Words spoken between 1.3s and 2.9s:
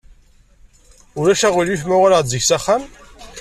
aɣilif ma uɣaleɣ-d zik ɣer uxxam?